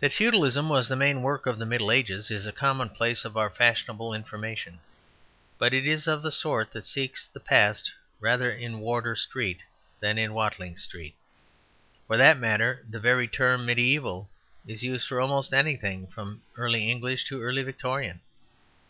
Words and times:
That 0.00 0.10
Feudalism 0.10 0.70
was 0.70 0.88
the 0.88 0.96
main 0.96 1.20
mark 1.20 1.44
of 1.44 1.58
the 1.58 1.66
Middle 1.66 1.90
Ages 1.90 2.30
is 2.30 2.46
a 2.46 2.50
commonplace 2.50 3.26
of 3.26 3.34
fashionable 3.54 4.14
information; 4.14 4.80
but 5.58 5.74
it 5.74 5.86
is 5.86 6.06
of 6.06 6.22
the 6.22 6.30
sort 6.30 6.70
that 6.70 6.86
seeks 6.86 7.26
the 7.26 7.40
past 7.40 7.92
rather 8.20 8.50
in 8.50 8.80
Wardour 8.80 9.16
Street 9.16 9.58
than 10.00 10.32
Watling 10.32 10.78
Street. 10.78 11.14
For 12.06 12.16
that 12.16 12.38
matter, 12.38 12.86
the 12.88 12.98
very 12.98 13.28
term 13.28 13.66
"mediæval" 13.66 14.28
is 14.66 14.82
used 14.82 15.06
for 15.06 15.20
almost 15.20 15.52
anything 15.52 16.06
from 16.06 16.40
Early 16.56 16.90
English 16.90 17.24
to 17.26 17.42
Early 17.42 17.62
Victorian. 17.62 18.22